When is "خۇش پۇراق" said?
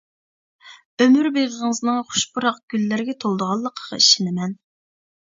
2.15-2.59